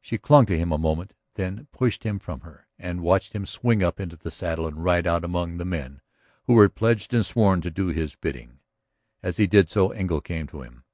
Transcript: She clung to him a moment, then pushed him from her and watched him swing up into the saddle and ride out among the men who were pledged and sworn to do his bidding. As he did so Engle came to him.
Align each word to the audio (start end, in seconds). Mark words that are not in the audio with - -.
She 0.00 0.16
clung 0.16 0.46
to 0.46 0.56
him 0.56 0.72
a 0.72 0.78
moment, 0.78 1.12
then 1.34 1.68
pushed 1.72 2.02
him 2.04 2.18
from 2.18 2.40
her 2.40 2.68
and 2.78 3.02
watched 3.02 3.34
him 3.34 3.44
swing 3.44 3.82
up 3.82 4.00
into 4.00 4.16
the 4.16 4.30
saddle 4.30 4.66
and 4.66 4.82
ride 4.82 5.06
out 5.06 5.24
among 5.24 5.58
the 5.58 5.66
men 5.66 6.00
who 6.44 6.54
were 6.54 6.70
pledged 6.70 7.12
and 7.12 7.26
sworn 7.26 7.60
to 7.60 7.70
do 7.70 7.88
his 7.88 8.14
bidding. 8.16 8.60
As 9.22 9.36
he 9.36 9.46
did 9.46 9.68
so 9.68 9.90
Engle 9.90 10.22
came 10.22 10.46
to 10.46 10.62
him. 10.62 10.84